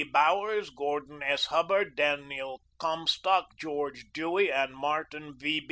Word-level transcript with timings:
BOWERS, 0.11 0.71
GORDON 0.71 1.21
S. 1.21 1.45
HUBBARD, 1.51 1.95
DANIEL 1.95 2.59
COMSTALK, 2.79 3.55
GEORGE 3.59 4.05
DEWEY 4.11 4.51
and 4.51 4.73
MARTIN 4.75 5.37
V. 5.37 5.59